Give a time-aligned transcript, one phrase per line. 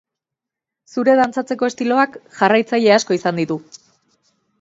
[0.93, 3.59] Zure dantzatzeko estiloak jarraitzaile asko izan ditu.